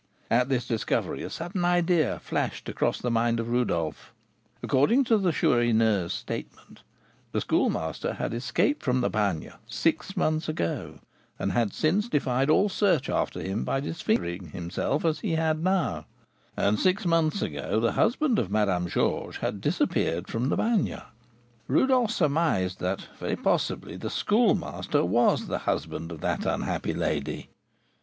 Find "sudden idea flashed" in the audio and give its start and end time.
1.29-2.67